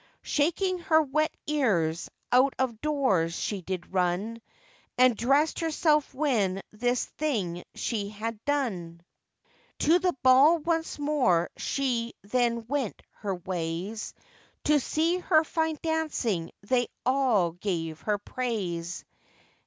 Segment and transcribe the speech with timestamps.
[0.23, 4.41] Shaking her wet ears, out of doors she did run,
[4.97, 9.03] And dressèd herself when this thing she had done.
[9.81, 14.15] To the ball once more she then went her ways;
[14.63, 19.05] To see her fine dancing they all gave her praise.